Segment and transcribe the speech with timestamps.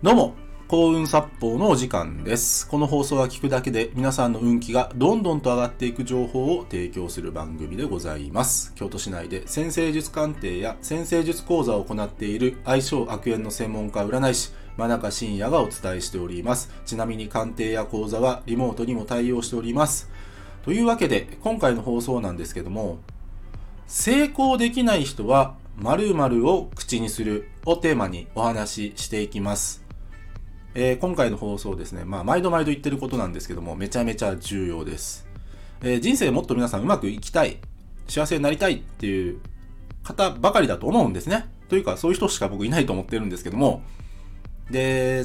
[0.00, 0.34] どうも、
[0.68, 2.68] 幸運殺法のお時間です。
[2.68, 8.72] この放送は聞くだけで皆さんの運気がどんどんと上がっていく情報を提供する番組でございます。
[8.76, 16.70] 京都市内で先生術鑑定や先生術講座を行っている相性悪縁の専門家占い師、真中信也がお伝えしております。
[16.86, 20.08] ちなみに鑑定や講座はリモートにも対応しております。
[20.64, 22.98] というわけで、今回の放送なんですけども、
[23.88, 29.87] 成功できない人は〇〇を口にするをテーマにお話ししていきます。
[30.74, 35.26] えー今回の放送ですね、まあ、毎度毎度言ってることなんですけども、めちゃめちゃ重要です。
[35.82, 37.58] えー人生もっと皆さんうまくいきたい、
[38.06, 39.40] 幸せになりたいっていう
[40.02, 41.46] 方ばかりだと思うんですね。
[41.68, 43.82] というか、そういう人しか僕いないと思ってるんですけども、
[44.70, 45.24] で、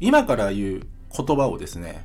[0.00, 0.80] 今から言う
[1.16, 2.04] 言葉をですね、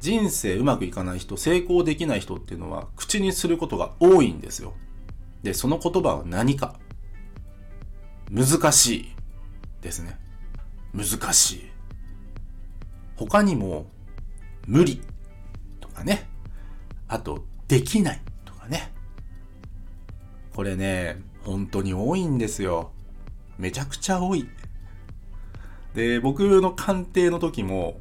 [0.00, 4.74] 人生うまくいかない人、成功できない人っていうのは口にすることが多いんですよ。
[5.42, 6.76] で、その言葉は何か。
[8.30, 9.14] 難しい
[9.82, 10.18] ですね。
[10.94, 11.70] 難しい。
[13.16, 13.86] 他にも、
[14.66, 15.00] 無理
[15.80, 16.28] とかね。
[17.08, 18.92] あと、できないとかね。
[20.54, 22.90] これね、本当に多いんですよ。
[23.58, 24.48] めちゃくちゃ多い。
[25.94, 28.00] で、僕の鑑定の時も、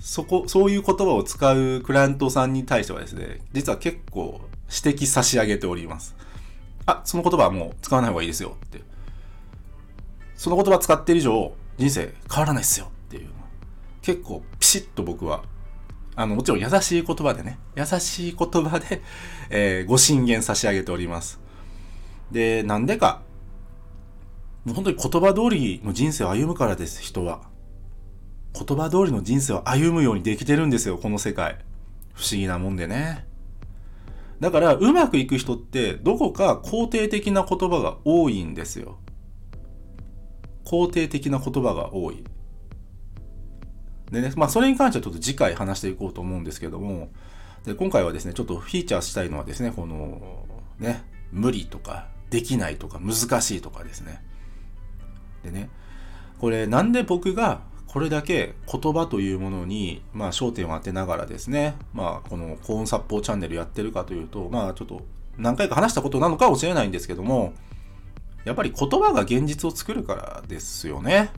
[0.00, 4.40] そこ、そういう言葉を使うクライアントさんに対してはですね、実は結構
[4.84, 6.14] 指摘差し上げております。
[6.86, 8.82] あ、その言葉はもう使わない方がいいですよって。
[10.36, 13.28] その言葉使ってる以上、人生変わらないっすよっていう。
[14.02, 15.44] 結構ピシッと僕は、
[16.16, 19.02] あの、もちろん優しい言葉でね、優しい言葉で、
[19.50, 21.40] えーご進言差し上げております。
[22.32, 23.22] で、なんでか、
[24.64, 27.42] もう本当に言葉通りの人生を歩むからです、人は。
[28.54, 31.58] 言葉通りの人生を歩むようにできてるんですよ、この世界。
[32.14, 33.26] 不思議なもんでね。
[34.40, 38.98] だから、うまくいく人って、どこか肯定的な言葉が多いんですよ。
[40.68, 42.22] 肯定的な言葉が多い。
[44.12, 47.08] でね、まあ、それに関してはちょっと次回話していこうと思うんですけども、
[47.64, 50.46] で今回はですね、ちょっとフィーチャーしたいのはですね、この、
[50.78, 54.22] ね、無理とか、できないとか、難しいとかですね。
[55.42, 55.70] でね、
[56.38, 65.02] これなんで僕がこれだけ言葉というものに、まあ、焦点を当てながらですね、まあ、この幸運殺法チャンネルやってるかというと、まあ、ちょっと
[65.38, 67.54] 何回か話したことなのかもしれないんですけども、
[68.44, 71.30] やっぱり言葉が現実を作るからですよね。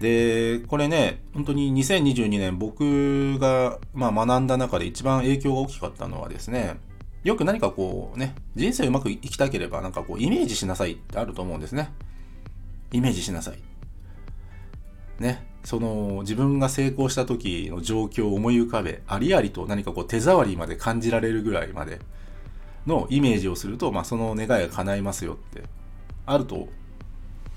[0.00, 6.76] で、これね、本当に2022年僕が、まあ、学んだ中で一番影響が大きかったのはですね、
[7.22, 11.92] よく何かこうね、人生うまくいきたければ、なんかこう、イメージしなさいってあると思うんですね。
[12.92, 13.58] イメージしなさい。
[15.20, 22.00] ね、その自分が成功した時の状況を思い浮かべ、ありありと何かこう手触りまで感じられるぐらいまで
[22.86, 25.62] のイメージをすると、まあ、その願いが叶いますよって
[26.26, 26.68] あると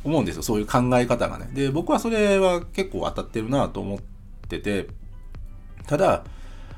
[0.04, 0.44] 思うんですよ。
[0.44, 1.50] そういう考え方がね。
[1.54, 4.00] で、僕はそれは結構当たってるなと思っ
[4.50, 4.88] てて、
[5.88, 6.24] ただ、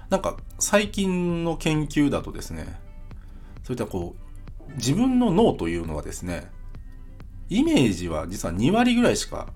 [0.10, 2.80] なんか最近の研究だとですね、
[3.64, 4.16] そういったこ
[4.70, 6.50] う、自分の脳というのはですね、
[7.50, 9.48] イメージは実は2割ぐらいしか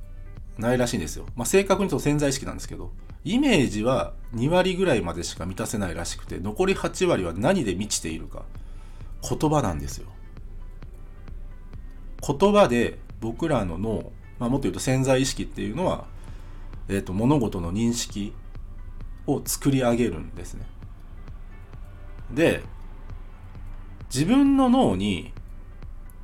[0.57, 1.25] ないらしいんですよ。
[1.35, 2.91] まあ、正確に言うと潜在意識なんですけど、
[3.23, 8.43] イメージは2割ぐらいまでしか満たせないらしくて、残り8割は何で満ちているか。
[9.21, 10.07] 言葉なんですよ。
[12.25, 16.05] 言葉で僕らの脳、まあ、もっと言うと潜在意識っていうのは、
[16.87, 18.33] えっ、と、物事の認識
[19.27, 20.65] を作り上げるんですね。
[22.31, 22.63] で、
[24.13, 25.33] 自分の脳に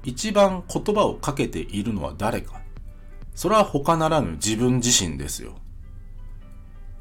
[0.03, 2.61] 一番言葉をかけているのは誰か。
[3.35, 5.55] それは他ならぬ自分自身ですよ。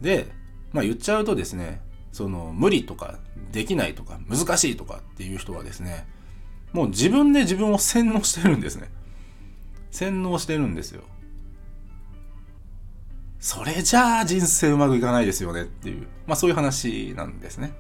[0.01, 0.33] で、
[0.73, 1.81] まあ言っちゃうとですね、
[2.15, 3.19] その無理とか
[3.51, 6.07] できないとか難しいとかっていう人はですね、
[6.73, 8.89] もう自分で自分を洗脳してるんですね。
[9.91, 11.03] 洗脳してるんですよ。
[13.41, 17.73] それじゃあ人生うまくいかないですよねっていう、まあそういう話なんですね。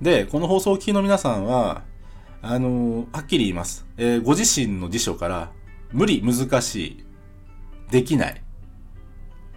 [0.00, 1.82] で、この放送を聞きの皆さんは、
[2.40, 3.84] あのはっきり言います。
[3.98, 5.52] えーご自身の辞書から、
[5.92, 7.04] 無理、難しい、
[7.90, 8.42] できない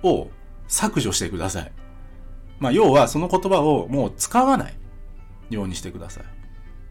[0.03, 0.27] を
[0.68, 1.71] 削除してください。
[2.59, 4.73] まあ、要はその言葉をもう使わない
[5.49, 6.23] ようにしてください。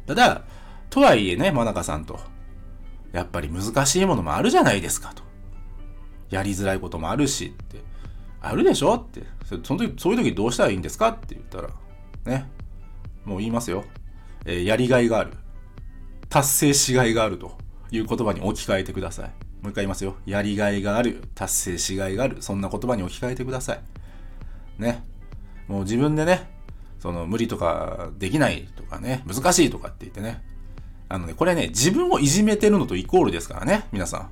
[0.06, 0.44] ただ、
[0.90, 2.20] とはいえね、真中さんと、
[3.12, 5.22] やっぱり難しいものもあるじゃないですかと。
[6.31, 7.82] やりづらいこともあるしって。
[8.40, 8.94] あるでしょ？
[8.94, 9.22] って。
[9.62, 11.69] その時、そういう時どうしたらいいんですかって言ったら、
[12.26, 12.50] ね。
[13.25, 13.84] もう言いますよ。
[14.44, 15.32] えーやりがいがある。
[16.28, 17.56] 達成しがいがあると
[17.90, 19.28] いう言葉に置き換えてください。
[19.62, 20.16] もう一回言いますよ。
[20.26, 21.22] やりがいがある。
[21.34, 22.43] 達成しがいがある。
[22.43, 23.81] そんな言葉に置き換えてください。
[24.78, 25.05] ね。
[25.69, 26.50] もう自分でね、
[26.99, 30.43] その無理とかできないとかね、難しいとかって言ってね。
[31.08, 34.31] あのね、これね、自分をいじめてるのとイコールですからね、皆さん。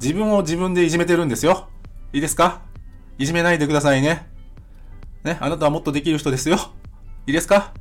[0.00, 1.68] 自分を自分でいじめてるんですよ。
[2.12, 2.62] いいですか？
[3.18, 4.28] いじめないでくださいね。
[5.24, 6.56] ね、あなたはもっとできる人ですよ。
[7.26, 7.72] いいですか？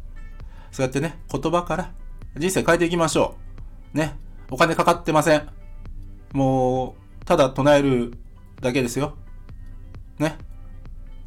[0.71, 1.91] そうやってね、言葉から
[2.37, 3.35] 人生変えていきましょ
[3.93, 3.97] う。
[3.97, 4.17] ね、
[4.51, 5.49] お金かかってません。
[6.33, 8.13] もう、ただ唱える
[8.61, 9.17] だけですよ。
[10.17, 10.37] ね。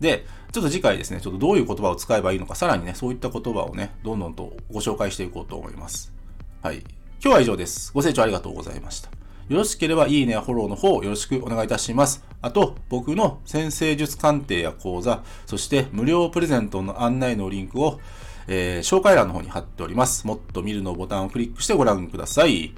[0.02, 6.12] で、ちょっと次回ですね、ちょっとどういう言葉を使えばいいのか、さらにね、そういった言葉をね、どんどんとご紹介していこうと思います。
[6.60, 6.80] はい。
[6.80, 6.84] 今
[7.20, 7.92] 日は以上です。
[7.94, 9.08] ご清聴ありがとうございました。
[9.48, 12.24] よろしければいいねやフォローの方よろしくお願いいたします。
[12.42, 18.00] あと、僕の先生術鑑定や講座、そして無料プレゼントの案内のリンクを、
[18.48, 20.26] えー、紹介欄の方に貼っております。
[20.26, 22.74] もっと見るのボタンをクリックしてご覧ください。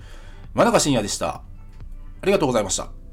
[0.52, 1.28] 真中信也でした。
[1.28, 3.03] ありがとうございました。